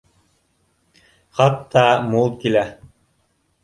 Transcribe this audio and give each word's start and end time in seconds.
Хатта 1.41 1.87
мул 2.09 2.37
килә 2.43 2.69